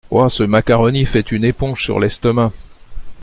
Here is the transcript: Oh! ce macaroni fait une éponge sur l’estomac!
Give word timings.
Oh! 0.09 0.27
ce 0.29 0.41
macaroni 0.41 1.05
fait 1.05 1.31
une 1.31 1.45
éponge 1.45 1.83
sur 1.83 1.99
l’estomac! 1.99 2.53